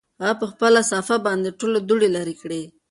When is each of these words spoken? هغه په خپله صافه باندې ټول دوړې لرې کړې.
هغه 0.21 0.33
په 0.41 0.45
خپله 0.51 0.79
صافه 0.91 1.15
باندې 1.25 1.57
ټول 1.59 1.73
دوړې 1.87 2.09
لرې 2.15 2.35
کړې. 2.41 2.61